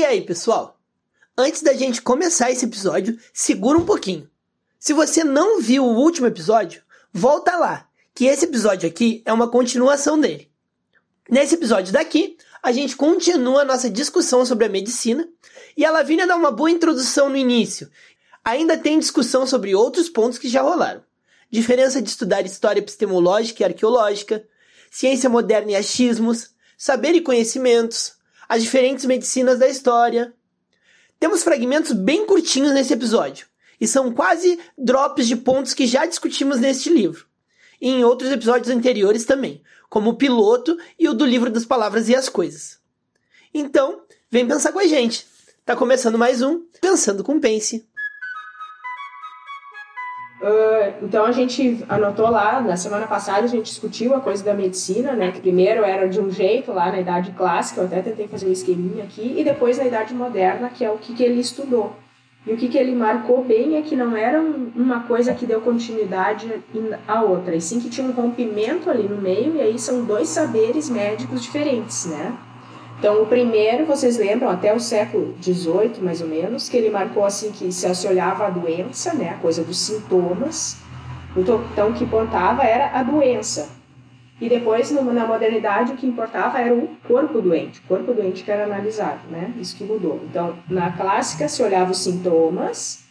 E 0.00 0.04
aí, 0.06 0.22
pessoal? 0.22 0.80
Antes 1.36 1.60
da 1.60 1.74
gente 1.74 2.00
começar 2.00 2.50
esse 2.50 2.64
episódio, 2.64 3.18
segura 3.34 3.76
um 3.76 3.84
pouquinho. 3.84 4.30
Se 4.78 4.94
você 4.94 5.22
não 5.22 5.60
viu 5.60 5.84
o 5.84 5.94
último 5.94 6.26
episódio, 6.26 6.82
volta 7.12 7.54
lá, 7.58 7.86
que 8.14 8.24
esse 8.24 8.46
episódio 8.46 8.88
aqui 8.88 9.22
é 9.26 9.32
uma 9.32 9.50
continuação 9.50 10.18
dele. 10.18 10.50
Nesse 11.28 11.54
episódio 11.54 11.92
daqui, 11.92 12.38
a 12.62 12.72
gente 12.72 12.96
continua 12.96 13.60
a 13.60 13.64
nossa 13.66 13.90
discussão 13.90 14.46
sobre 14.46 14.64
a 14.64 14.70
medicina 14.70 15.28
e 15.76 15.84
a 15.84 15.90
Lavínia 15.90 16.26
dá 16.26 16.34
uma 16.34 16.50
boa 16.50 16.70
introdução 16.70 17.28
no 17.28 17.36
início. 17.36 17.90
Ainda 18.42 18.78
tem 18.78 18.98
discussão 18.98 19.46
sobre 19.46 19.74
outros 19.74 20.08
pontos 20.08 20.38
que 20.38 20.48
já 20.48 20.62
rolaram. 20.62 21.04
Diferença 21.50 22.00
de 22.00 22.08
estudar 22.08 22.46
história 22.46 22.80
epistemológica 22.80 23.62
e 23.62 23.66
arqueológica, 23.66 24.48
ciência 24.90 25.28
moderna 25.28 25.72
e 25.72 25.76
achismos, 25.76 26.52
saber 26.78 27.14
e 27.14 27.20
conhecimentos, 27.20 28.18
as 28.50 28.64
diferentes 28.64 29.04
medicinas 29.04 29.60
da 29.60 29.68
história. 29.68 30.34
Temos 31.20 31.44
fragmentos 31.44 31.92
bem 31.92 32.26
curtinhos 32.26 32.72
nesse 32.72 32.92
episódio, 32.92 33.46
e 33.80 33.86
são 33.86 34.12
quase 34.12 34.58
drops 34.76 35.28
de 35.28 35.36
pontos 35.36 35.72
que 35.72 35.86
já 35.86 36.04
discutimos 36.04 36.58
neste 36.58 36.90
livro, 36.90 37.26
e 37.80 37.88
em 37.88 38.02
outros 38.02 38.28
episódios 38.28 38.68
anteriores 38.68 39.24
também, 39.24 39.62
como 39.88 40.10
o 40.10 40.16
piloto 40.16 40.76
e 40.98 41.08
o 41.08 41.14
do 41.14 41.24
livro 41.24 41.48
das 41.48 41.64
palavras 41.64 42.08
e 42.08 42.16
as 42.16 42.28
coisas. 42.28 42.80
Então, 43.54 44.02
vem 44.28 44.48
pensar 44.48 44.72
com 44.72 44.80
a 44.80 44.86
gente. 44.86 45.28
Tá 45.64 45.76
começando 45.76 46.18
mais 46.18 46.42
um 46.42 46.64
Pensando 46.80 47.22
com 47.22 47.38
Pense. 47.38 47.88
Uh, 50.40 51.04
então 51.04 51.26
a 51.26 51.32
gente 51.32 51.84
anotou 51.86 52.30
lá, 52.30 52.62
na 52.62 52.74
semana 52.74 53.06
passada 53.06 53.44
a 53.44 53.46
gente 53.46 53.66
discutiu 53.66 54.14
a 54.14 54.20
coisa 54.20 54.42
da 54.42 54.54
medicina, 54.54 55.12
né? 55.12 55.30
Que 55.32 55.40
primeiro 55.40 55.84
era 55.84 56.08
de 56.08 56.18
um 56.18 56.30
jeito 56.30 56.72
lá 56.72 56.90
na 56.90 56.98
idade 56.98 57.32
clássica, 57.32 57.82
eu 57.82 57.84
até 57.84 58.00
tentei 58.00 58.26
fazer 58.26 58.46
um 58.46 58.52
esqueminha 58.52 59.04
aqui, 59.04 59.34
e 59.36 59.44
depois 59.44 59.76
na 59.76 59.84
idade 59.84 60.14
moderna, 60.14 60.70
que 60.70 60.82
é 60.82 60.90
o 60.90 60.96
que, 60.96 61.14
que 61.14 61.22
ele 61.22 61.40
estudou. 61.40 61.92
E 62.46 62.54
o 62.54 62.56
que, 62.56 62.68
que 62.68 62.78
ele 62.78 62.94
marcou 62.94 63.44
bem 63.44 63.76
é 63.76 63.82
que 63.82 63.94
não 63.94 64.16
era 64.16 64.40
um, 64.40 64.72
uma 64.74 65.00
coisa 65.00 65.34
que 65.34 65.44
deu 65.44 65.60
continuidade 65.60 66.50
à 67.06 67.22
outra, 67.22 67.54
e 67.54 67.60
sim 67.60 67.78
que 67.78 67.90
tinha 67.90 68.06
um 68.06 68.12
rompimento 68.12 68.88
ali 68.88 69.02
no 69.02 69.20
meio, 69.20 69.56
e 69.56 69.60
aí 69.60 69.78
são 69.78 70.06
dois 70.06 70.28
saberes 70.28 70.88
médicos 70.88 71.42
diferentes, 71.42 72.06
né? 72.06 72.34
Então, 73.00 73.22
o 73.22 73.26
primeiro, 73.26 73.86
vocês 73.86 74.18
lembram, 74.18 74.50
até 74.50 74.74
o 74.74 74.78
século 74.78 75.34
XVIII, 75.42 76.02
mais 76.02 76.20
ou 76.20 76.28
menos, 76.28 76.68
que 76.68 76.76
ele 76.76 76.90
marcou 76.90 77.24
assim 77.24 77.50
que 77.50 77.72
se 77.72 78.06
olhava 78.06 78.46
a 78.46 78.50
doença, 78.50 79.14
né, 79.14 79.30
a 79.30 79.38
coisa 79.38 79.64
dos 79.64 79.78
sintomas. 79.78 80.76
Então, 81.34 81.88
o 81.88 81.94
que 81.94 82.04
importava 82.04 82.62
era 82.62 82.90
a 82.92 83.02
doença. 83.02 83.70
E 84.38 84.50
depois, 84.50 84.90
na 84.90 85.26
modernidade, 85.26 85.92
o 85.92 85.96
que 85.96 86.06
importava 86.06 86.60
era 86.60 86.74
o 86.74 86.88
corpo 87.08 87.40
doente, 87.40 87.80
o 87.80 87.88
corpo 87.88 88.12
doente 88.12 88.44
que 88.44 88.50
era 88.50 88.64
analisado, 88.64 89.20
né? 89.30 89.50
Isso 89.58 89.76
que 89.78 89.84
mudou. 89.84 90.20
Então, 90.28 90.56
na 90.68 90.92
clássica 90.92 91.48
se 91.48 91.62
olhava 91.62 91.92
os 91.92 91.98
sintomas 91.98 93.04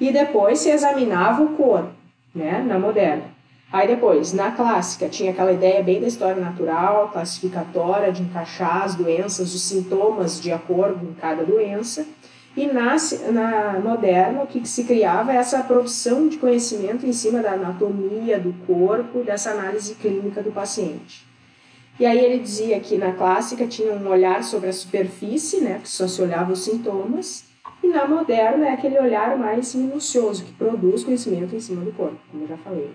e 0.00 0.12
depois 0.12 0.60
se 0.60 0.70
examinava 0.70 1.42
o 1.42 1.56
corpo, 1.56 1.90
né? 2.32 2.64
Na 2.64 2.78
moderna. 2.78 3.24
Aí 3.72 3.88
depois, 3.88 4.34
na 4.34 4.50
clássica, 4.50 5.08
tinha 5.08 5.30
aquela 5.30 5.50
ideia 5.50 5.82
bem 5.82 5.98
da 5.98 6.06
história 6.06 6.36
natural, 6.36 7.08
classificatória, 7.10 8.12
de 8.12 8.22
encaixar 8.22 8.82
as 8.82 8.94
doenças, 8.94 9.54
os 9.54 9.62
sintomas 9.62 10.38
de 10.38 10.52
acordo 10.52 11.06
com 11.06 11.14
cada 11.14 11.42
doença. 11.42 12.06
E 12.54 12.66
na, 12.66 12.96
na 13.32 13.80
moderna, 13.80 14.42
o 14.42 14.46
que, 14.46 14.60
que 14.60 14.68
se 14.68 14.84
criava 14.84 15.32
é 15.32 15.36
essa 15.36 15.62
produção 15.62 16.28
de 16.28 16.36
conhecimento 16.36 17.06
em 17.06 17.14
cima 17.14 17.40
da 17.40 17.52
anatomia 17.52 18.38
do 18.38 18.52
corpo, 18.66 19.22
dessa 19.22 19.52
análise 19.52 19.94
clínica 19.94 20.42
do 20.42 20.52
paciente. 20.52 21.26
E 21.98 22.04
aí 22.04 22.22
ele 22.22 22.40
dizia 22.40 22.78
que 22.78 22.98
na 22.98 23.12
clássica 23.12 23.66
tinha 23.66 23.94
um 23.94 24.06
olhar 24.06 24.44
sobre 24.44 24.68
a 24.68 24.72
superfície, 24.72 25.62
né, 25.62 25.80
que 25.82 25.88
só 25.88 26.06
se 26.06 26.20
olhava 26.20 26.52
os 26.52 26.62
sintomas, 26.62 27.44
e 27.82 27.88
na 27.88 28.06
moderna 28.06 28.68
é 28.68 28.72
aquele 28.74 28.98
olhar 28.98 29.38
mais 29.38 29.74
minucioso, 29.74 30.44
que 30.44 30.52
produz 30.52 31.04
conhecimento 31.04 31.56
em 31.56 31.60
cima 31.60 31.82
do 31.82 31.92
corpo, 31.92 32.18
como 32.30 32.44
eu 32.44 32.48
já 32.48 32.56
falei. 32.58 32.90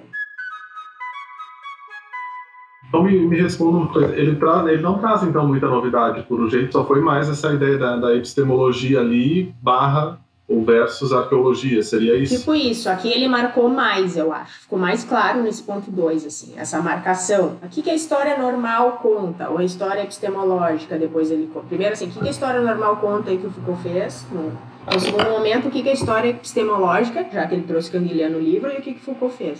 Então 2.87 3.03
me, 3.03 3.19
me 3.19 3.41
responda 3.41 3.77
uma 3.77 3.87
coisa, 3.87 4.15
ele, 4.15 4.35
tra, 4.35 4.63
ele 4.71 4.81
não 4.81 4.97
traz 4.97 5.23
então 5.23 5.45
muita 5.45 5.67
novidade, 5.67 6.23
por 6.23 6.49
jeito 6.49 6.71
só 6.71 6.85
foi 6.85 7.01
mais 7.01 7.29
essa 7.29 7.53
ideia 7.53 7.77
da, 7.77 7.97
da 7.97 8.15
epistemologia 8.15 9.01
ali, 9.01 9.53
barra 9.61 10.19
ou 10.47 10.63
versus 10.63 11.11
arqueologia, 11.11 11.83
seria 11.83 12.15
isso? 12.15 12.37
Tipo 12.37 12.55
isso, 12.55 12.89
aqui 12.89 13.09
ele 13.11 13.27
marcou 13.27 13.67
mais, 13.67 14.15
eu 14.15 14.31
acho, 14.31 14.61
ficou 14.61 14.79
mais 14.79 15.03
claro 15.03 15.43
nesse 15.43 15.61
ponto 15.61 15.91
2, 15.91 16.25
assim, 16.25 16.53
essa 16.55 16.81
marcação. 16.81 17.57
Aqui 17.61 17.81
que 17.81 17.89
a 17.89 17.95
história 17.95 18.37
normal 18.37 18.99
conta, 19.01 19.49
ou 19.49 19.57
a 19.57 19.65
história 19.65 20.03
epistemológica, 20.03 20.97
depois 20.97 21.29
ele... 21.29 21.51
Primeiro 21.67 21.93
assim, 21.93 22.07
o 22.07 22.11
que, 22.11 22.19
que 22.19 22.27
a 22.27 22.31
história 22.31 22.61
normal 22.61 22.95
conta 22.97 23.29
aí 23.29 23.37
que 23.37 23.47
o 23.47 23.51
Foucault 23.51 23.83
fez, 23.83 24.25
no, 24.31 24.53
no 24.93 24.99
segundo 25.01 25.29
momento, 25.29 25.67
o 25.67 25.71
que, 25.71 25.83
que 25.83 25.89
a 25.89 25.93
história 25.93 26.29
epistemológica, 26.29 27.27
já 27.29 27.45
que 27.45 27.53
ele 27.53 27.63
trouxe 27.63 27.91
Canguilha 27.91 28.29
no 28.29 28.39
livro, 28.39 28.71
e 28.71 28.77
o 28.77 28.81
que, 28.81 28.93
que 28.93 29.01
Foucault 29.01 29.35
fez. 29.35 29.59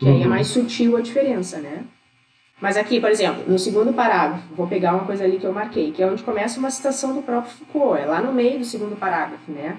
Que 0.00 0.08
aí 0.08 0.20
é 0.20 0.24
uhum. 0.24 0.30
mais 0.30 0.48
sutil 0.48 0.96
a 0.96 1.00
diferença, 1.00 1.58
né? 1.58 1.84
Mas 2.60 2.76
aqui, 2.76 3.00
por 3.00 3.10
exemplo, 3.10 3.44
no 3.46 3.58
segundo 3.58 3.92
parágrafo, 3.92 4.42
vou 4.54 4.66
pegar 4.66 4.94
uma 4.94 5.04
coisa 5.04 5.24
ali 5.24 5.38
que 5.38 5.46
eu 5.46 5.52
marquei, 5.52 5.92
que 5.92 6.02
é 6.02 6.06
onde 6.06 6.22
começa 6.22 6.58
uma 6.58 6.70
citação 6.70 7.14
do 7.14 7.22
próprio 7.22 7.52
Foucault, 7.52 8.00
é 8.00 8.06
lá 8.06 8.20
no 8.20 8.32
meio 8.32 8.58
do 8.58 8.64
segundo 8.64 8.96
parágrafo, 8.96 9.50
né? 9.50 9.76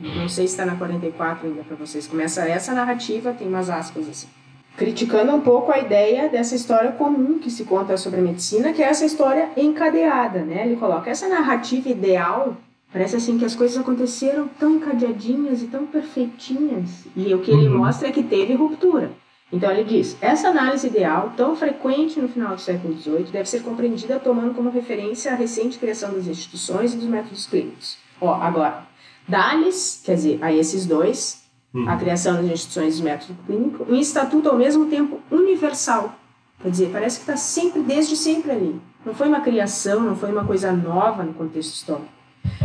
Não 0.00 0.28
sei 0.28 0.46
se 0.46 0.54
está 0.54 0.64
na 0.64 0.74
44 0.76 1.46
ainda 1.46 1.62
para 1.62 1.76
vocês. 1.76 2.06
Começa 2.06 2.48
essa 2.48 2.72
narrativa, 2.72 3.34
tem 3.34 3.46
umas 3.46 3.68
aspas 3.68 4.08
assim. 4.08 4.28
Criticando 4.76 5.34
um 5.34 5.40
pouco 5.40 5.70
a 5.70 5.78
ideia 5.78 6.30
dessa 6.30 6.54
história 6.54 6.92
comum 6.92 7.38
que 7.38 7.50
se 7.50 7.64
conta 7.64 7.98
sobre 7.98 8.20
a 8.20 8.22
medicina, 8.22 8.72
que 8.72 8.82
é 8.82 8.86
essa 8.86 9.04
história 9.04 9.50
encadeada, 9.54 10.40
né? 10.40 10.64
Ele 10.64 10.76
coloca 10.76 11.10
essa 11.10 11.28
narrativa 11.28 11.90
ideal 11.90 12.56
Parece 12.92 13.16
assim 13.16 13.38
que 13.38 13.44
as 13.44 13.56
coisas 13.56 13.78
aconteceram 13.78 14.46
tão 14.58 14.76
encadeadinhas 14.76 15.62
e 15.62 15.66
tão 15.66 15.86
perfeitinhas. 15.86 17.06
E 17.16 17.32
o 17.32 17.38
que 17.38 17.50
ele 17.50 17.68
uhum. 17.68 17.78
mostra 17.78 18.08
é 18.08 18.12
que 18.12 18.22
teve 18.22 18.52
ruptura. 18.52 19.10
Então 19.52 19.70
ele 19.70 19.84
diz: 19.84 20.16
essa 20.20 20.48
análise 20.48 20.86
ideal, 20.86 21.34
tão 21.36 21.54
frequente 21.54 22.18
no 22.18 22.28
final 22.28 22.54
do 22.54 22.60
século 22.60 22.98
XVIII, 22.98 23.24
deve 23.30 23.48
ser 23.48 23.62
compreendida 23.62 24.18
tomando 24.18 24.54
como 24.54 24.70
referência 24.70 25.32
a 25.32 25.34
recente 25.34 25.78
criação 25.78 26.14
das 26.14 26.26
instituições 26.26 26.94
e 26.94 26.96
dos 26.96 27.06
métodos 27.06 27.46
clínicos. 27.46 27.98
Ó, 28.20 28.34
agora, 28.34 28.84
dá-lhes, 29.28 30.00
quer 30.04 30.14
dizer, 30.14 30.38
a 30.42 30.52
esses 30.52 30.86
dois, 30.86 31.42
uhum. 31.74 31.88
a 31.88 31.96
criação 31.96 32.36
das 32.36 32.46
instituições 32.46 32.94
e 32.94 32.96
dos 32.96 33.00
métodos 33.00 33.36
clínicos, 33.44 33.88
um 33.88 33.96
estatuto 33.96 34.48
ao 34.48 34.56
mesmo 34.56 34.86
tempo 34.86 35.20
universal. 35.30 36.14
Quer 36.62 36.70
dizer, 36.70 36.90
parece 36.90 37.18
que 37.18 37.24
está 37.24 37.36
sempre, 37.36 37.82
desde 37.82 38.16
sempre 38.16 38.52
ali. 38.52 38.80
Não 39.04 39.12
foi 39.12 39.28
uma 39.28 39.40
criação, 39.40 40.00
não 40.00 40.16
foi 40.16 40.30
uma 40.30 40.44
coisa 40.44 40.72
nova 40.72 41.24
no 41.24 41.34
contexto 41.34 41.74
histórico 41.74 42.21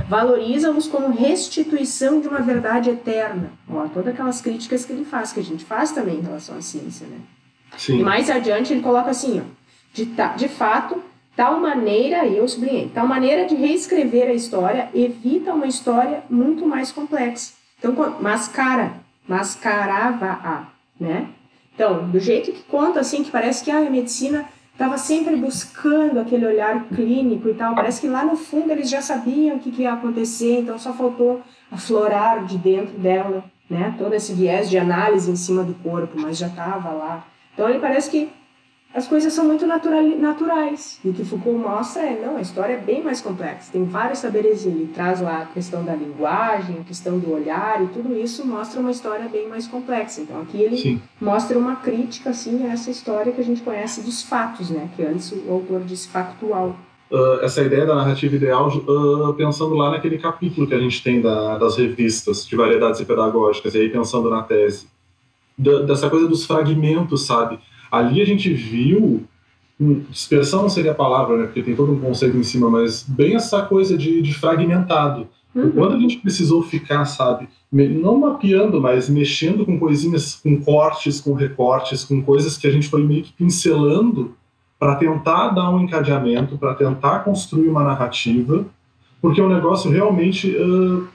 valoriza-os 0.08 0.88
como 0.88 1.10
restituição 1.10 2.22
de 2.22 2.28
uma 2.28 2.40
verdade 2.40 2.90
eterna. 2.90 3.52
Ó, 3.70 3.88
todas 3.88 4.14
aquelas 4.14 4.42
críticas 4.42 4.86
que 4.86 4.94
ele 4.94 5.06
faz, 5.06 5.34
que 5.34 5.40
a 5.40 5.44
gente 5.44 5.66
faz 5.66 5.92
também 5.92 6.18
em 6.18 6.22
relação 6.22 6.58
à 6.58 6.62
ciência, 6.62 7.08
né? 7.08 7.18
Sim. 7.78 8.00
E 8.00 8.04
mais 8.04 8.30
adiante 8.30 8.74
ele 8.74 8.82
coloca 8.82 9.10
assim, 9.10 9.42
ó, 9.42 9.44
de, 9.94 10.06
de 10.38 10.48
fato, 10.48 11.02
tal 11.36 11.60
maneira, 11.60 12.26
e 12.26 12.38
eu 12.38 12.48
sublinhei, 12.48 12.90
tal 12.94 13.08
maneira 13.08 13.46
de 13.46 13.56
reescrever 13.56 14.30
a 14.30 14.34
história 14.34 14.90
evita 14.94 15.54
uma 15.54 15.68
história 15.68 16.24
muito 16.30 16.66
mais 16.66 16.92
complexa. 16.92 17.54
Então, 17.78 17.94
mascara, 18.20 18.94
mascarava-a, 19.28 20.68
né? 21.00 21.28
Então, 21.76 22.10
do 22.10 22.20
jeito 22.20 22.52
que 22.52 22.64
conta, 22.64 23.00
assim, 23.00 23.24
que 23.24 23.30
parece 23.30 23.64
que 23.64 23.70
ah, 23.70 23.78
a 23.78 23.90
medicina 23.90 24.46
estava 24.78 24.96
sempre 24.96 25.36
buscando 25.36 26.20
aquele 26.20 26.46
olhar 26.46 26.86
clínico 26.90 27.50
e 27.50 27.54
tal. 27.56 27.74
Parece 27.74 28.00
que 28.00 28.08
lá 28.08 28.24
no 28.24 28.38
fundo 28.38 28.72
eles 28.72 28.88
já 28.88 29.02
sabiam 29.02 29.58
o 29.58 29.60
que, 29.60 29.72
que 29.72 29.82
ia 29.82 29.94
acontecer, 29.94 30.60
então 30.60 30.78
só 30.78 30.94
faltou 30.94 31.42
aflorar 31.72 32.46
de 32.46 32.60
dentro 32.60 32.96
dela, 33.00 33.44
né? 33.68 33.96
Todo 33.98 34.14
esse 34.14 34.34
viés 34.34 34.70
de 34.70 34.78
análise 34.78 35.32
em 35.32 35.36
cima 35.36 35.64
do 35.64 35.74
corpo, 35.74 36.14
mas 36.20 36.38
já 36.38 36.46
estava 36.46 36.92
lá. 36.92 37.26
Então 37.56 37.68
ele 37.68 37.80
parece 37.80 38.12
que 38.12 38.30
as 38.94 39.08
coisas 39.08 39.32
são 39.34 39.46
muito 39.46 39.68
natural, 39.68 40.04
naturais. 40.18 41.00
E 41.04 41.10
o 41.10 41.14
que 41.14 41.24
Foucault 41.24 41.60
mostra 41.60 42.04
é, 42.04 42.20
não, 42.26 42.38
a 42.38 42.42
história 42.42 42.74
é 42.74 42.78
bem 42.78 43.04
mais 43.04 43.22
complexa. 43.22 43.72
Tem 43.72 43.84
vários 43.84 44.20
saberes, 44.20 44.66
ele 44.66 44.90
traz 44.94 45.22
lá 45.22 45.42
a 45.42 45.46
questão 45.46 45.84
da 45.84 45.94
linguagem, 45.94 46.78
a 46.80 46.84
questão 46.84 47.20
do 47.20 47.32
olhar, 47.32 47.84
e 47.84 47.88
tudo 47.88 48.18
isso 48.18 48.46
mostra 48.48 48.80
uma 48.80 48.90
história 48.90 49.28
bem 49.30 49.48
mais 49.48 49.68
complexa. 49.68 50.22
Então 50.22 50.42
aqui 50.42 50.62
ele 50.62 50.78
Sim. 50.78 51.02
mostra 51.22 51.58
uma 51.58 51.76
crítica, 51.76 52.32
assim, 52.32 52.66
a 52.66 52.74
essa 52.74 52.90
história 52.90 53.32
que 53.32 53.42
a 53.42 53.44
gente 53.44 53.62
conhece 53.62 54.02
dos 54.02 54.24
fatos, 54.24 54.70
né? 54.70 54.90
Que 54.96 55.04
antes 55.04 55.32
o 55.32 55.52
autor 55.52 55.82
disse 55.82 56.08
factual. 56.08 56.76
Uh, 57.12 57.42
essa 57.42 57.62
ideia 57.62 57.86
da 57.86 57.96
narrativa 57.96 58.36
ideal, 58.36 58.68
uh, 58.68 59.34
pensando 59.34 59.76
lá 59.76 59.92
naquele 59.92 60.18
capítulo 60.18 60.68
que 60.68 60.74
a 60.74 60.80
gente 60.80 61.02
tem 61.02 61.22
da, 61.22 61.58
das 61.58 61.78
revistas 61.78 62.46
de 62.46 62.56
variedades 62.56 63.02
pedagógicas, 63.02 63.76
e 63.76 63.78
aí 63.78 63.90
pensando 63.90 64.30
na 64.30 64.42
tese, 64.44 64.88
da, 65.58 65.84
dessa 65.84 66.10
coisa 66.10 66.28
dos 66.28 66.46
fragmentos, 66.46 67.26
sabe? 67.26 67.60
Ali 67.92 68.22
a 68.22 68.26
gente 68.26 68.54
viu, 68.54 69.24
dispersão 70.10 70.64
não 70.64 70.70
seria 70.70 70.92
a 70.92 70.96
palavra, 70.96 71.38
né, 71.38 71.44
porque 71.46 71.62
tem 71.62 71.76
todo 71.76 71.92
um 71.92 72.00
conceito 72.00 72.36
em 72.36 72.44
cima, 72.44 72.70
mas 72.70 73.04
bem 73.04 73.36
essa 73.36 73.62
coisa 73.62 73.98
de, 73.98 74.22
de 74.22 74.34
fragmentado. 74.34 75.28
Uhum. 75.54 75.72
Quando 75.72 75.96
a 75.96 76.00
gente 76.00 76.18
precisou 76.18 76.62
ficar, 76.64 77.06
sabe, 77.06 77.48
não 77.72 78.20
mapeando, 78.20 78.80
mas 78.80 79.10
mexendo 79.10 79.66
com 79.66 79.80
coisinhas, 79.80 80.36
com 80.36 80.62
cortes, 80.62 81.20
com 81.20 81.34
recortes, 81.34 82.04
com 82.04 82.22
coisas 82.22 82.58
que 82.58 82.68
a 82.68 82.72
gente 82.72 82.88
foi 82.88 83.04
meio 83.04 83.24
que 83.24 83.34
pincelando 83.34 84.36
para 84.80 84.96
tentar 84.96 85.50
dar 85.50 85.70
um 85.72 85.82
encadeamento, 85.82 86.58
para 86.58 86.76
tentar 86.76 87.20
construir 87.20 87.68
uma 87.68 87.84
narrativa, 87.84 88.66
porque 89.22 89.42
o 89.42 89.50
negócio 89.50 89.90
realmente, 89.90 90.56
uh, 90.56 91.08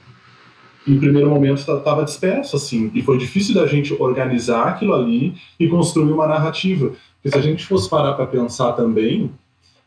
em 0.87 0.97
primeiro 0.97 1.29
momento, 1.29 1.59
estava 1.59 2.03
disperso, 2.03 2.55
assim, 2.55 2.91
e 2.93 3.01
foi 3.01 3.17
difícil 3.17 3.55
da 3.55 3.65
gente 3.65 3.93
organizar 3.93 4.67
aquilo 4.67 4.93
ali 4.93 5.33
e 5.59 5.67
construir 5.67 6.11
uma 6.11 6.27
narrativa. 6.27 6.91
Porque 7.15 7.29
se 7.29 7.37
a 7.37 7.41
gente 7.41 7.65
fosse 7.65 7.89
parar 7.89 8.13
para 8.13 8.27
pensar 8.27 8.73
também, 8.73 9.31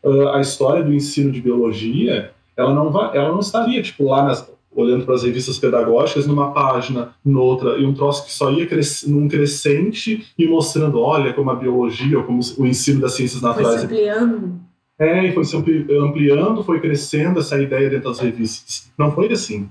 uh, 0.03 0.29
a 0.29 0.41
história 0.41 0.83
do 0.83 0.93
ensino 0.93 1.31
de 1.31 1.39
biologia, 1.39 2.31
ela 2.55 2.73
não, 2.73 2.91
vai, 2.91 3.15
ela 3.15 3.31
não 3.31 3.39
estaria, 3.39 3.81
tipo, 3.81 4.05
lá 4.05 4.23
nas, 4.23 4.49
olhando 4.75 5.05
para 5.05 5.15
as 5.15 5.23
revistas 5.23 5.59
pedagógicas, 5.59 6.25
numa 6.25 6.51
página, 6.51 7.13
noutra, 7.23 7.77
e 7.77 7.85
um 7.85 7.93
troço 7.93 8.25
que 8.25 8.31
só 8.31 8.51
ia 8.51 8.65
cres 8.65 9.05
num 9.07 9.27
crescente 9.27 10.25
e 10.37 10.47
mostrando, 10.47 10.99
olha, 10.99 11.33
como 11.33 11.51
a 11.51 11.55
biologia, 11.55 12.17
ou 12.17 12.23
como 12.23 12.39
o 12.57 12.65
ensino 12.65 13.01
das 13.01 13.13
ciências 13.13 13.41
naturais. 13.41 13.69
Foi 13.69 13.79
se 13.79 13.85
ampliando. 13.85 14.59
É, 14.99 15.27
e 15.27 15.31
foi 15.31 15.45
se 15.45 15.55
ampliando, 15.55 16.63
foi 16.63 16.79
crescendo 16.79 17.39
essa 17.39 17.61
ideia 17.61 17.87
dentro 17.87 18.09
das 18.09 18.19
revistas. 18.19 18.91
Não 18.97 19.11
foi 19.11 19.31
assim. 19.31 19.69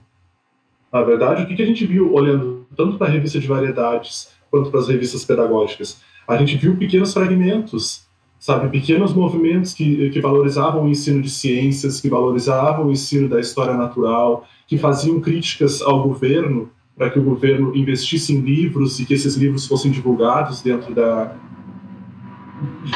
Na 0.97 1.03
verdade, 1.03 1.43
o 1.43 1.47
que, 1.47 1.55
que 1.55 1.63
a 1.63 1.67
gente 1.67 1.85
viu 1.85 2.15
olhando 2.15 2.67
tanto 2.75 2.97
para 2.97 3.07
a 3.07 3.11
revista 3.11 3.39
de 3.39 3.47
variedades 3.47 4.31
quanto 4.51 4.71
para 4.71 4.81
as 4.81 4.89
revistas 4.89 5.27
pedagógicas? 5.27 6.01
A 6.27 6.39
gente 6.39 6.57
viu 6.57 6.75
pequenos 6.75 7.13
fragmentos 7.13 8.07
sabe, 8.39 8.71
pequenos 8.71 9.13
movimentos 9.13 9.75
que, 9.75 10.09
que 10.09 10.21
valorizavam 10.21 10.85
o 10.85 10.89
ensino 10.89 11.21
de 11.21 11.29
ciências, 11.29 12.01
que 12.01 12.09
valorizavam 12.09 12.87
o 12.87 12.93
ensino 12.93 13.29
da 13.29 13.41
história 13.41 13.75
natural, 13.75 14.47
que 14.67 14.79
faziam 14.79 15.21
críticas 15.21 15.83
ao 15.83 16.03
governo 16.03 16.71
para 16.97 17.11
que 17.11 17.19
o 17.19 17.23
governo 17.23 17.77
investisse 17.77 18.33
em 18.33 18.41
livros 18.41 18.99
e 18.99 19.05
que 19.05 19.13
esses 19.13 19.35
livros 19.37 19.67
fossem 19.67 19.91
divulgados 19.91 20.63
dentro 20.63 20.95
da 20.95 21.37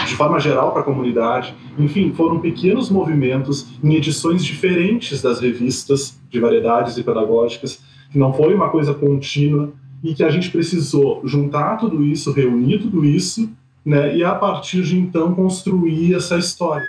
de 0.06 0.16
forma 0.16 0.40
geral 0.40 0.72
para 0.72 0.80
a 0.80 0.84
comunidade. 0.84 1.54
Enfim, 1.78 2.12
foram 2.14 2.40
pequenos 2.40 2.88
movimentos 2.88 3.66
em 3.82 3.94
edições 3.94 4.42
diferentes 4.42 5.20
das 5.20 5.40
revistas 5.40 6.18
de 6.30 6.40
variedades 6.40 6.96
e 6.96 7.02
pedagógicas, 7.02 7.82
que 8.10 8.18
não 8.18 8.32
foi 8.32 8.54
uma 8.54 8.68
coisa 8.68 8.94
contínua 8.94 9.72
e 10.02 10.14
que 10.14 10.24
a 10.24 10.30
gente 10.30 10.50
precisou 10.50 11.20
juntar 11.26 11.76
tudo 11.76 12.02
isso, 12.02 12.32
reunir 12.32 12.78
tudo 12.78 13.04
isso 13.04 13.50
né? 13.84 14.16
E 14.16 14.24
a 14.24 14.34
partir 14.34 14.82
de 14.82 14.98
então 14.98 15.34
construir 15.34 16.14
essa 16.14 16.36
história. 16.36 16.86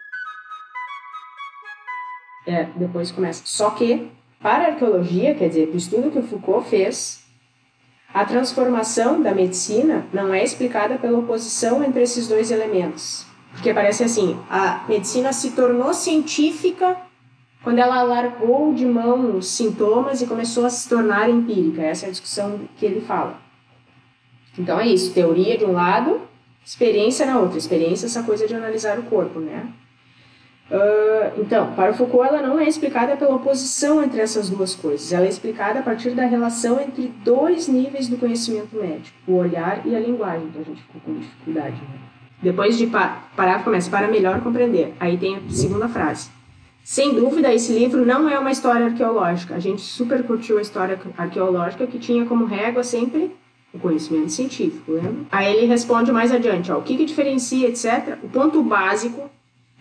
É, 2.46 2.66
depois 2.76 3.12
começa. 3.12 3.44
Só 3.46 3.70
que 3.72 4.10
para 4.42 4.66
a 4.66 4.68
arqueologia, 4.72 5.36
quer 5.36 5.50
dizer, 5.50 5.70
o 5.70 5.78
estudo 5.78 6.12
que 6.12 6.20
o 6.20 6.24
Foucault 6.24 6.68
fez, 6.68 7.24
a 8.14 8.26
transformação 8.26 9.22
da 9.22 9.34
medicina 9.34 10.06
não 10.12 10.34
é 10.34 10.44
explicada 10.44 10.98
pela 10.98 11.20
oposição 11.20 11.84
entre 11.84 12.02
esses 12.02 12.28
dois 12.28 12.52
elementos. 12.52 13.26
Porque 13.52 13.74
parece 13.74 14.04
assim, 14.04 14.38
a 14.50 14.84
medicina 14.88 15.32
se 15.32 15.52
tornou 15.52 15.94
científica 15.94 16.98
quando 17.64 17.80
ela 17.80 18.02
largou 18.04 18.74
de 18.74 18.86
mão 18.86 19.38
os 19.38 19.48
sintomas 19.48 20.22
e 20.22 20.28
começou 20.28 20.66
a 20.66 20.70
se 20.70 20.90
tornar 20.90 21.30
empírica. 21.30 21.82
Essa 21.82 22.06
é 22.06 22.10
a 22.10 22.12
discussão 22.12 22.62
que 22.78 22.86
ele 22.86 23.02
fala. 23.02 23.40
Então 24.58 24.80
é 24.80 24.88
isso, 24.88 25.14
teoria 25.14 25.58
de 25.58 25.66
um 25.66 25.72
lado 25.72 26.22
experiência 26.66 27.26
na 27.26 27.40
outra. 27.40 27.58
Experiência 27.58 28.06
é 28.06 28.08
essa 28.08 28.24
coisa 28.24 28.48
de 28.48 28.56
analisar 28.56 28.98
o 29.00 29.04
corpo, 29.04 29.40
né? 29.40 29.68
Uh, 30.70 31.42
então, 31.42 31.74
para 31.74 31.94
Foucault, 31.94 32.30
ela 32.30 32.42
não 32.42 32.58
é 32.58 32.66
explicada 32.66 33.18
pela 33.18 33.36
oposição 33.36 34.02
entre 34.02 34.22
essas 34.22 34.50
duas 34.50 34.74
coisas. 34.74 35.12
Ela 35.12 35.26
é 35.26 35.30
explicada 35.30 35.80
a 35.80 35.84
partir 35.84 36.12
da 36.12 36.26
relação 36.26 36.80
entre 36.80 37.08
dois 37.26 37.68
níveis 37.68 38.08
do 38.08 38.18
conhecimento 38.18 38.78
médico, 38.78 39.18
o 39.28 39.36
olhar 39.36 39.86
e 39.86 39.94
a 39.94 40.00
linguagem. 40.00 40.48
Então, 40.48 40.62
a 40.62 40.66
gente 40.66 40.82
ficou 40.82 41.02
com 41.02 41.20
dificuldade. 41.20 41.76
Né? 41.76 42.00
Depois 42.42 42.78
de 42.78 42.88
pa 42.88 43.22
parágrafo 43.36 43.66
começa 43.66 43.90
para 43.90 44.08
melhor 44.08 44.40
compreender. 44.40 44.94
Aí 44.98 45.18
tem 45.18 45.36
a 45.36 45.42
segunda 45.50 45.90
frase. 45.90 46.30
Sem 46.84 47.14
dúvida, 47.14 47.54
esse 47.54 47.72
livro 47.74 48.06
não 48.06 48.28
é 48.28 48.38
uma 48.38 48.52
história 48.52 48.88
arqueológica. 48.88 49.56
A 49.56 49.60
gente 49.60 49.82
super 49.82 50.24
curtiu 50.24 50.58
a 50.58 50.62
história 50.62 51.00
arqueológica 51.18 51.88
que 51.88 52.00
tinha 52.00 52.26
como 52.26 52.46
régua 52.46 52.84
sempre 52.84 53.32
o 53.74 53.80
conhecimento 53.80 54.32
científico, 54.32 54.92
lembra? 54.92 55.26
Aí 55.32 55.56
ele 55.56 55.66
responde 55.66 56.12
mais 56.12 56.32
adiante, 56.32 56.72
ó, 56.72 56.78
o 56.78 56.82
que, 56.82 56.98
que 56.98 57.06
diferencia, 57.06 57.70
etc. 57.70 58.18
O 58.22 58.28
ponto 58.28 58.62
básico 58.62 59.30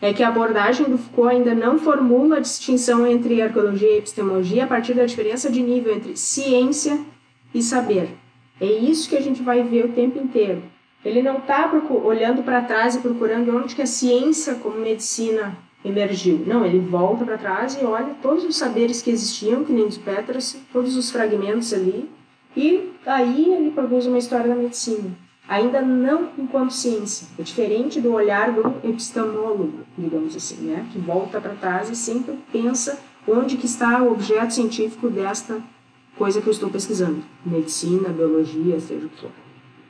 é 0.00 0.12
que 0.12 0.22
a 0.22 0.28
abordagem 0.28 0.86
do 0.86 0.96
Foucault 0.96 1.34
ainda 1.34 1.54
não 1.54 1.78
formula 1.78 2.36
a 2.36 2.40
distinção 2.40 3.06
entre 3.06 3.42
arqueologia 3.42 3.90
e 3.90 3.98
epistemologia 3.98 4.64
a 4.64 4.66
partir 4.66 4.94
da 4.94 5.04
diferença 5.04 5.50
de 5.50 5.62
nível 5.62 5.94
entre 5.94 6.16
ciência 6.16 7.00
e 7.52 7.62
saber. 7.62 8.10
É 8.60 8.66
isso 8.66 9.08
que 9.08 9.16
a 9.16 9.20
gente 9.20 9.42
vai 9.42 9.62
ver 9.62 9.86
o 9.86 9.92
tempo 9.92 10.18
inteiro. 10.18 10.62
Ele 11.04 11.22
não 11.22 11.38
está 11.38 11.70
olhando 12.04 12.42
para 12.42 12.62
trás 12.62 12.94
e 12.94 13.00
procurando 13.00 13.56
onde 13.56 13.74
que 13.74 13.82
a 13.82 13.86
ciência 13.86 14.54
como 14.54 14.78
medicina 14.78 15.56
emergiu. 15.84 16.42
Não, 16.46 16.64
ele 16.64 16.78
volta 16.78 17.24
para 17.24 17.38
trás 17.38 17.78
e 17.80 17.84
olha 17.84 18.14
todos 18.22 18.44
os 18.44 18.56
saberes 18.56 19.02
que 19.02 19.10
existiam, 19.10 19.64
que 19.64 19.72
nem 19.72 19.86
os 19.86 19.98
Petras, 19.98 20.56
todos 20.72 20.96
os 20.96 21.10
fragmentos 21.10 21.72
ali, 21.72 22.08
e 22.56 22.90
aí 23.06 23.52
ele 23.52 23.70
produz 23.70 24.06
uma 24.06 24.18
história 24.18 24.48
da 24.48 24.54
medicina, 24.54 25.10
ainda 25.48 25.80
não 25.80 26.30
enquanto 26.36 26.72
ciência, 26.72 27.28
é 27.38 27.42
diferente 27.42 28.00
do 28.00 28.12
olhar 28.12 28.52
do 28.52 28.88
epistemólogo, 28.88 29.80
digamos 29.96 30.34
assim, 30.34 30.56
né? 30.66 30.86
que 30.92 30.98
volta 30.98 31.40
para 31.40 31.54
trás 31.54 31.88
e 31.88 31.96
sempre 31.96 32.38
pensa 32.52 32.98
onde 33.26 33.56
que 33.56 33.66
está 33.66 34.02
o 34.02 34.10
objeto 34.10 34.54
científico 34.54 35.08
desta 35.08 35.62
coisa 36.16 36.42
que 36.42 36.48
eu 36.48 36.52
estou 36.52 36.68
pesquisando, 36.68 37.22
medicina, 37.46 38.08
biologia, 38.08 38.80
seja 38.80 39.06
o 39.06 39.08
que 39.08 39.20
for. 39.20 39.30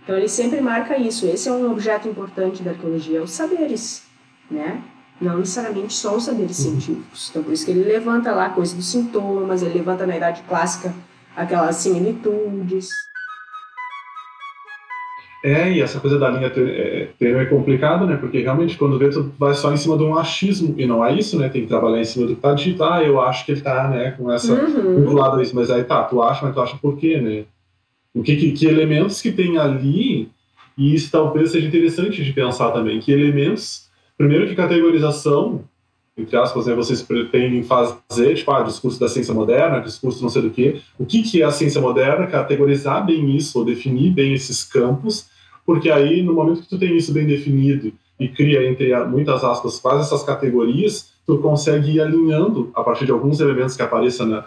Então 0.05 0.17
ele 0.17 0.29
sempre 0.29 0.61
marca 0.61 0.99
isso, 0.99 1.27
esse 1.27 1.49
é 1.49 1.53
um 1.53 1.71
objeto 1.71 2.09
importante 2.09 2.63
da 2.63 2.73
arqueologia, 2.73 3.23
os 3.23 3.31
saberes, 3.31 4.05
né? 4.51 4.83
Não 5.21 5.39
necessariamente 5.39 5.93
só 5.93 6.17
os 6.17 6.25
saberes 6.25 6.57
científicos. 6.57 7.29
Então 7.31 7.43
por 7.43 7.53
isso 7.53 7.65
que 7.65 7.71
ele 7.71 7.85
levanta 7.85 8.33
lá 8.33 8.47
a 8.47 8.51
coisa 8.51 8.75
dos 8.75 8.87
sintomas, 8.87 9.63
ele 9.63 9.75
levanta 9.75 10.07
na 10.07 10.17
idade 10.17 10.43
clássica 10.49 10.95
aquelas 11.37 11.77
similitudes. 11.77 12.89
É, 15.43 15.73
e 15.73 15.81
essa 15.81 15.99
coisa 15.99 16.19
da 16.19 16.29
linha 16.29 16.53
é, 16.55 17.09
é 17.19 17.45
complicado, 17.47 18.07
né? 18.07 18.17
Porque 18.17 18.41
realmente 18.41 18.77
quando 18.77 18.99
vê, 18.99 19.09
tu 19.09 19.33
vai 19.39 19.55
só 19.55 19.73
em 19.73 19.77
cima 19.77 19.97
de 19.97 20.05
um 20.05 20.17
achismo, 20.17 20.75
e 20.77 20.87
não 20.87 21.05
é 21.05 21.15
isso, 21.15 21.39
né? 21.39 21.49
Tem 21.49 21.63
que 21.63 21.69
trabalhar 21.69 21.99
em 21.99 22.05
cima 22.05 22.27
do 22.27 22.35
que 22.35 22.43
tá 22.43 22.53
dito. 22.53 22.85
Ah, 22.85 23.03
eu 23.03 23.21
acho 23.21 23.47
que 23.47 23.53
ele 23.53 23.63
tá, 23.63 23.89
né, 23.89 24.11
com 24.13 24.31
essa. 24.31 24.53
Uhum. 24.53 25.23
a 25.23 25.43
isso. 25.43 25.57
Mas 25.57 25.71
aí 25.71 25.83
tá, 25.85 26.05
tu 26.05 26.23
acha, 26.23 26.45
mas 26.45 26.55
tu 26.55 26.61
acha 26.61 26.77
por 26.77 26.99
quê, 26.99 27.19
né? 27.19 27.45
O 28.15 28.23
que, 28.23 28.37
que, 28.37 28.53
que 28.53 28.67
elementos 28.67 29.23
que 29.23 29.33
tem 29.33 29.57
ali, 29.57 30.29
e 30.77 30.95
isso 30.95 31.11
talvez 31.11 31.53
seja 31.53 31.67
interessante 31.67 32.23
de 32.23 32.33
pensar 32.33 32.71
também, 32.73 33.01
que 33.01 33.11
elementos. 33.11 33.89
Primeiro 34.21 34.47
que 34.47 34.55
categorização 34.55 35.65
entre 36.15 36.37
aspas, 36.37 36.67
né, 36.67 36.75
vocês 36.75 37.01
pretendem 37.01 37.63
fazer, 37.63 38.35
tipo, 38.35 38.51
ah, 38.51 38.63
discurso 38.63 39.01
da 39.01 39.09
ciência 39.09 39.33
moderna, 39.33 39.81
discurso 39.81 40.23
não 40.23 40.29
sei 40.29 40.43
do 40.43 40.51
quê. 40.51 40.83
O 40.99 41.07
que, 41.07 41.23
que 41.23 41.41
é 41.41 41.47
a 41.47 41.51
ciência 41.51 41.81
moderna? 41.81 42.27
Categorizar 42.27 43.07
bem 43.07 43.35
isso, 43.35 43.59
ou 43.59 43.65
definir 43.65 44.11
bem 44.11 44.35
esses 44.35 44.63
campos, 44.63 45.31
porque 45.65 45.91
aí, 45.91 46.23
no 46.23 46.35
momento 46.35 46.61
que 46.61 46.69
tu 46.69 46.79
tem 46.79 46.95
isso 46.95 47.15
bem 47.15 47.27
definido 47.27 47.95
e 48.19 48.29
cria, 48.29 48.69
entre 48.69 48.95
muitas 49.07 49.43
aspas, 49.43 49.81
quase 49.81 50.03
essas 50.03 50.23
categorias, 50.23 51.11
tu 51.25 51.39
consegue 51.39 51.93
ir 51.93 52.03
alinhando, 52.03 52.71
a 52.75 52.85
partir 52.85 53.07
de 53.07 53.13
alguns 53.13 53.41
elementos 53.41 53.75
que 53.75 53.83
apareçam 53.83 54.27
na, 54.27 54.45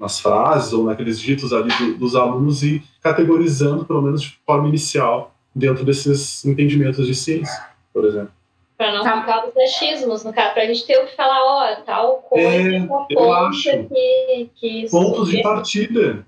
nas 0.00 0.18
frases 0.18 0.72
ou 0.72 0.84
naqueles 0.84 1.20
ditos 1.20 1.52
ali 1.52 1.70
do, 1.78 1.98
dos 1.98 2.16
alunos 2.16 2.64
e 2.64 2.82
categorizando, 3.00 3.84
pelo 3.84 4.02
menos 4.02 4.22
de 4.22 4.36
forma 4.44 4.66
inicial, 4.66 5.32
dentro 5.54 5.84
desses 5.84 6.44
entendimentos 6.44 7.06
de 7.06 7.14
ciência, 7.14 7.62
por 7.94 8.04
exemplo. 8.04 8.32
Para 8.78 8.92
não 8.92 9.02
tá. 9.02 9.20
ficar 9.20 9.48
os 9.48 9.56
achismos, 9.56 10.22
no 10.22 10.32
caso, 10.32 10.54
para 10.54 10.62
a 10.62 10.66
gente 10.66 10.86
ter 10.86 10.98
o 10.98 11.06
que 11.06 11.16
falar, 11.16 11.40
ó, 11.42 11.74
tal 11.84 12.18
coisa, 12.18 12.46
é, 12.46 12.88
eu 13.10 13.32
acho. 13.32 13.70
Que, 13.88 14.50
que 14.54 14.88
Pontos 14.88 15.30
de 15.30 15.42
partida. 15.42 16.24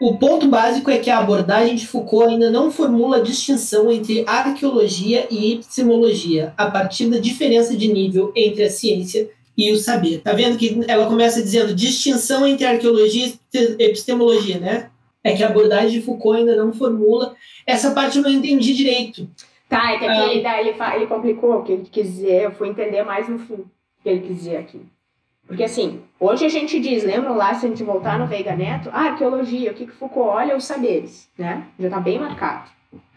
O 0.00 0.18
ponto 0.18 0.48
básico 0.48 0.90
é 0.90 0.98
que 0.98 1.08
a 1.08 1.18
abordagem 1.18 1.76
de 1.76 1.86
Foucault 1.86 2.32
ainda 2.32 2.50
não 2.50 2.72
formula 2.72 3.18
a 3.18 3.22
distinção 3.22 3.92
entre 3.92 4.24
arqueologia 4.26 5.28
e 5.30 5.52
epistemologia, 5.52 6.52
a 6.56 6.68
partir 6.68 7.06
da 7.06 7.18
diferença 7.18 7.76
de 7.76 7.86
nível 7.86 8.32
entre 8.34 8.64
a 8.64 8.70
ciência 8.70 9.30
e 9.56 9.70
o 9.70 9.76
saber. 9.76 10.22
Tá 10.22 10.32
vendo 10.32 10.56
que 10.56 10.80
ela 10.88 11.06
começa 11.06 11.42
dizendo 11.42 11.74
distinção 11.74 12.44
entre 12.44 12.64
arqueologia 12.64 13.26
e 13.26 13.58
epistemologia, 13.78 14.58
né? 14.58 14.90
É 15.22 15.36
que 15.36 15.44
a 15.44 15.48
abordagem 15.48 15.90
de 15.90 16.00
Foucault 16.00 16.40
ainda 16.40 16.56
não 16.56 16.72
formula. 16.72 17.36
Essa 17.66 17.90
parte 17.90 18.16
eu 18.16 18.24
não 18.24 18.30
entendi 18.30 18.74
direito. 18.74 19.28
Tá, 19.70 19.92
é 19.92 19.98
que 19.98 20.04
aqui 20.04 20.20
ele, 20.32 20.42
dá, 20.42 20.60
ele, 20.60 20.74
ele 20.96 21.06
complicou 21.06 21.60
o 21.60 21.62
que 21.62 21.70
ele 21.70 21.84
quis 21.84 22.06
dizer, 22.08 22.42
eu 22.42 22.50
fui 22.50 22.68
entender 22.68 23.04
mais 23.04 23.28
no 23.28 23.38
fim 23.38 23.54
o 23.54 23.70
que 24.02 24.08
ele 24.08 24.20
quis 24.20 24.38
dizer 24.38 24.56
aqui. 24.56 24.84
Porque 25.46 25.62
assim, 25.62 26.02
hoje 26.18 26.44
a 26.44 26.48
gente 26.48 26.80
diz, 26.80 27.04
lembram 27.04 27.36
lá, 27.36 27.54
se 27.54 27.66
a 27.66 27.68
gente 27.68 27.84
voltar 27.84 28.18
no 28.18 28.26
Veiga 28.26 28.56
Neto, 28.56 28.90
ah, 28.92 29.10
arqueologia, 29.10 29.70
o 29.70 29.74
que, 29.74 29.86
que 29.86 29.92
Foucault 29.92 30.28
olha 30.28 30.56
os 30.56 30.64
saberes, 30.64 31.30
né? 31.38 31.68
Já 31.78 31.88
tá 31.88 32.00
bem 32.00 32.18
marcado. 32.18 32.68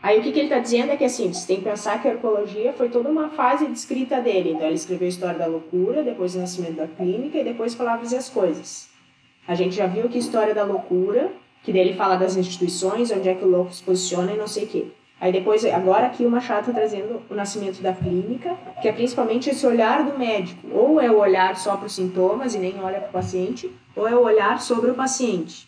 Aí 0.01 0.19
o 0.19 0.21
que, 0.21 0.31
que 0.31 0.39
ele 0.39 0.47
está 0.47 0.59
dizendo 0.59 0.91
é 0.91 0.97
que 0.97 1.03
assim, 1.03 1.33
você 1.33 1.47
tem 1.47 1.57
que 1.57 1.63
pensar 1.63 1.99
que 1.99 2.07
a 2.07 2.11
arqueologia 2.11 2.71
foi 2.73 2.89
toda 2.89 3.09
uma 3.09 3.29
fase 3.29 3.65
de 3.65 3.73
escrita 3.73 4.21
dele. 4.21 4.51
Então 4.51 4.67
ele 4.67 4.75
escreveu 4.75 5.07
a 5.07 5.09
história 5.09 5.39
da 5.39 5.47
loucura, 5.47 6.03
depois 6.03 6.35
o 6.35 6.39
nascimento 6.39 6.75
da 6.75 6.87
clínica 6.87 7.39
e 7.39 7.43
depois 7.43 7.73
palavras 7.73 8.11
e 8.11 8.15
as 8.15 8.29
coisas. 8.29 8.89
A 9.47 9.55
gente 9.55 9.75
já 9.75 9.87
viu 9.87 10.07
que 10.07 10.19
história 10.19 10.53
da 10.53 10.63
loucura, 10.63 11.31
que 11.63 11.73
dele 11.73 11.93
fala 11.93 12.15
das 12.15 12.37
instituições, 12.37 13.11
onde 13.11 13.27
é 13.27 13.33
que 13.33 13.43
o 13.43 13.49
louco 13.49 13.73
se 13.73 13.81
posiciona 13.81 14.33
e 14.33 14.37
não 14.37 14.47
sei 14.47 14.65
o 14.65 14.67
quê. 14.67 14.87
Aí 15.23 15.31
depois, 15.31 15.63
agora 15.63 16.07
aqui 16.07 16.25
o 16.25 16.29
Machado 16.29 16.69
está 16.69 16.73
trazendo 16.73 17.21
o 17.29 17.33
nascimento 17.33 17.81
da 17.81 17.93
clínica, 17.93 18.57
que 18.81 18.89
é 18.89 18.91
principalmente 18.91 19.49
esse 19.49 19.65
olhar 19.65 20.03
do 20.03 20.19
médico. 20.19 20.67
Ou 20.69 20.99
é 20.99 21.09
o 21.09 21.17
olhar 21.17 21.55
só 21.55 21.77
para 21.77 21.85
os 21.85 21.95
sintomas 21.95 22.53
e 22.53 22.57
nem 22.57 22.77
olha 22.81 22.99
para 22.99 23.07
o 23.07 23.13
paciente, 23.13 23.73
ou 23.95 24.05
é 24.05 24.13
o 24.13 24.21
olhar 24.21 24.59
sobre 24.59 24.91
o 24.91 24.93
paciente. 24.93 25.65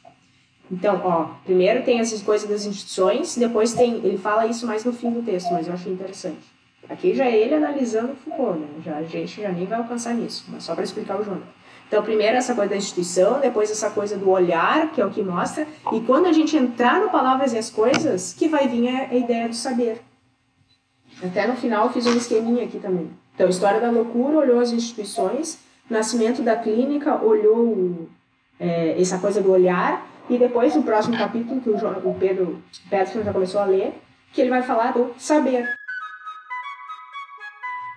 Então, 0.69 1.01
ó, 1.05 1.29
primeiro 1.45 1.85
tem 1.85 2.01
essas 2.01 2.21
coisas 2.21 2.49
das 2.49 2.65
instituições, 2.65 3.37
depois 3.37 3.71
tem, 3.71 3.93
ele 4.03 4.17
fala 4.17 4.45
isso 4.45 4.67
mais 4.67 4.83
no 4.83 4.91
fim 4.91 5.09
do 5.09 5.23
texto, 5.23 5.53
mas 5.53 5.67
eu 5.67 5.73
achei 5.73 5.93
interessante. 5.93 6.53
Aqui 6.89 7.15
já 7.15 7.23
é 7.23 7.37
ele 7.37 7.55
analisando 7.55 8.11
o 8.11 8.15
Foucault, 8.17 8.59
né? 8.59 8.67
Já, 8.83 8.97
a 8.97 9.03
gente 9.03 9.41
já 9.41 9.53
nem 9.53 9.65
vai 9.65 9.77
alcançar 9.77 10.15
nisso, 10.15 10.43
mas 10.49 10.63
só 10.63 10.75
para 10.75 10.83
explicar 10.83 11.17
o 11.17 11.23
Jonas. 11.23 11.54
Então, 11.87 12.01
primeiro 12.03 12.35
essa 12.35 12.55
coisa 12.55 12.71
da 12.71 12.77
instituição, 12.77 13.39
depois 13.39 13.69
essa 13.69 13.89
coisa 13.89 14.17
do 14.17 14.29
olhar, 14.29 14.91
que 14.91 14.99
é 14.99 15.05
o 15.05 15.11
que 15.11 15.21
mostra, 15.21 15.67
e 15.93 15.99
quando 16.01 16.25
a 16.25 16.33
gente 16.33 16.57
entrar 16.57 16.99
no 16.99 17.09
Palavras 17.09 17.53
e 17.53 17.57
as 17.57 17.69
Coisas, 17.69 18.33
que 18.33 18.47
vai 18.47 18.67
vir 18.67 18.89
a, 18.89 19.09
a 19.09 19.15
ideia 19.15 19.47
do 19.47 19.55
saber. 19.55 20.01
Até 21.23 21.47
no 21.47 21.55
final 21.55 21.85
eu 21.85 21.93
fiz 21.93 22.05
um 22.07 22.17
esqueminha 22.17 22.65
aqui 22.65 22.79
também. 22.79 23.09
Então, 23.33 23.47
História 23.47 23.79
da 23.79 23.91
Loucura 23.91 24.37
olhou 24.37 24.59
as 24.59 24.71
instituições, 24.71 25.59
Nascimento 25.89 26.41
da 26.41 26.55
Clínica 26.55 27.23
olhou 27.23 28.09
é, 28.59 28.99
essa 28.99 29.19
coisa 29.19 29.41
do 29.41 29.51
olhar, 29.51 30.05
e 30.27 30.37
depois 30.37 30.75
o 30.75 30.81
próximo 30.81 31.15
capítulo, 31.15 31.61
que 31.61 31.69
o, 31.69 31.75
o 31.75 32.15
Pedro 32.19 32.61
Peterson 32.89 33.21
já 33.21 33.31
começou 33.31 33.61
a 33.61 33.65
ler, 33.65 33.93
que 34.33 34.41
ele 34.41 34.49
vai 34.49 34.63
falar 34.63 34.91
do 34.91 35.13
saber. 35.17 35.75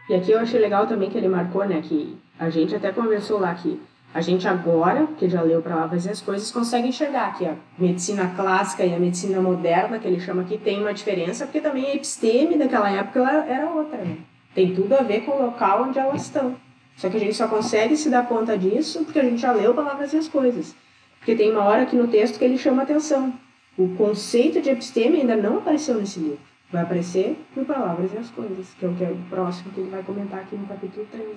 E 0.09 0.15
aqui 0.15 0.31
eu 0.31 0.39
achei 0.39 0.59
legal 0.59 0.87
também 0.87 1.11
que 1.11 1.19
ele 1.19 1.29
marcou, 1.29 1.65
né, 1.67 1.83
que 1.83 2.17
a 2.39 2.49
gente 2.49 2.75
até 2.75 2.91
conversou 2.91 3.39
lá 3.39 3.55
que 3.55 3.81
a 4.15 4.23
gente 4.23 4.49
agora, 4.49 5.07
que 5.19 5.29
já 5.29 5.43
leu 5.43 5.61
Palavras 5.61 6.07
e 6.07 6.11
as 6.11 6.21
Coisas, 6.21 6.51
consegue 6.51 6.89
enxergar 6.89 7.37
que 7.37 7.45
a 7.45 7.55
medicina 7.79 8.33
clássica 8.35 8.85
e 8.85 8.95
a 8.95 8.99
medicina 8.99 9.41
moderna, 9.41 9.99
que 9.99 10.09
ele 10.09 10.19
chama 10.19 10.43
aqui, 10.43 10.57
tem 10.57 10.81
uma 10.81 10.95
diferença, 10.95 11.45
porque 11.45 11.61
também 11.61 11.87
a 11.87 11.95
episteme 11.95 12.57
daquela 12.57 12.91
época 12.91 13.19
ela 13.19 13.45
era 13.45 13.71
outra, 13.71 13.99
né? 13.99 14.17
Tem 14.55 14.75
tudo 14.75 14.95
a 14.95 15.03
ver 15.03 15.21
com 15.21 15.33
o 15.33 15.43
local 15.43 15.83
onde 15.83 15.99
elas 15.99 16.23
estão. 16.23 16.57
Só 16.97 17.09
que 17.11 17.17
a 17.17 17.21
gente 17.21 17.35
só 17.35 17.47
consegue 17.47 17.97
se 17.97 18.09
dar 18.09 18.27
conta 18.27 18.57
disso 18.57 19.05
porque 19.05 19.19
a 19.21 19.25
gente 19.25 19.41
já 19.41 19.53
leu 19.53 19.75
Palavras 19.75 20.13
e 20.15 20.17
as 20.17 20.27
Coisas. 20.27 20.75
Porque 21.19 21.37
tem 21.37 21.53
uma 21.53 21.65
hora 21.65 21.83
aqui 21.83 21.95
no 21.95 22.09
texto 22.09 22.39
que 22.39 22.45
ele 22.45 22.57
chama 22.57 22.83
atenção. 22.83 23.33
O 23.77 23.95
conceito 23.95 24.61
de 24.61 24.71
episteme 24.71 25.21
ainda 25.21 25.37
não 25.37 25.59
apareceu 25.59 25.95
nesse 25.95 26.19
livro. 26.19 26.41
Vai 26.71 26.83
aparecer 26.83 27.43
no 27.57 27.65
Palavras 27.65 28.13
e 28.13 28.19
as 28.19 28.31
Coisas, 28.31 28.75
que 28.79 28.85
é 28.85 28.89
o 28.89 28.95
que 28.95 29.05
é 29.05 29.11
o 29.11 29.17
próximo 29.31 29.73
que 29.73 29.81
ele 29.81 29.91
vai 29.91 30.03
comentar 30.03 30.41
aqui 30.41 30.57
no 30.57 30.67
capítulo 30.67 31.07
3. 31.11 31.27
Né? 31.27 31.35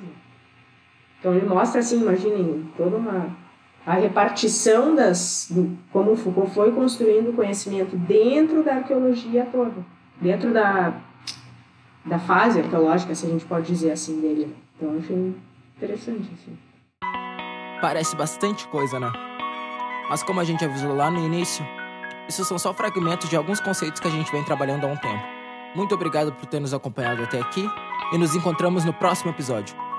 Então 1.19 1.33
ele 1.33 1.45
mostra 1.45 1.79
assim, 1.79 2.01
imaginem, 2.01 2.69
toda 2.75 2.97
uma 2.97 3.29
a 3.85 3.93
repartição 3.93 4.93
das 4.93 5.47
do, 5.50 5.75
como 5.91 6.15
Foucault 6.15 6.53
foi 6.53 6.71
construindo 6.71 7.29
o 7.29 7.33
conhecimento 7.33 7.95
dentro 7.95 8.63
da 8.63 8.75
arqueologia 8.75 9.47
toda, 9.51 9.85
dentro 10.19 10.53
da 10.53 10.93
da 12.03 12.17
fase 12.17 12.59
arqueológica, 12.59 13.13
se 13.13 13.27
a 13.27 13.29
gente 13.29 13.45
pode 13.45 13.67
dizer 13.67 13.91
assim 13.91 14.19
dele. 14.21 14.55
Então 14.75 14.97
achei 14.97 15.35
interessante 15.77 16.29
assim. 16.33 16.57
Parece 17.79 18.15
bastante 18.15 18.67
coisa, 18.67 19.00
né? 19.00 19.11
Mas 20.09 20.23
como 20.23 20.39
a 20.39 20.43
gente 20.43 20.65
avisou 20.65 20.95
lá 20.95 21.09
no 21.09 21.23
início, 21.23 21.65
isso 22.28 22.46
são 22.46 22.58
só 22.58 22.74
fragmentos 22.74 23.30
de 23.30 23.36
alguns 23.36 23.60
conceitos 23.60 24.00
que 24.00 24.08
a 24.08 24.12
gente 24.12 24.32
vem 24.32 24.44
trabalhando 24.44 24.86
há 24.86 24.88
um 24.88 24.98
tempo. 24.98 25.24
Muito 25.75 25.96
obrigado 25.96 26.34
por 26.34 26.46
ter 26.46 26.60
nos 26.60 26.74
acompanhado 26.74 27.24
até 27.24 27.40
aqui 27.40 27.70
e 28.13 28.18
nos 28.18 28.36
encontramos 28.36 28.84
no 28.84 28.94
próximo 28.94 29.32
episódio. 29.32 29.90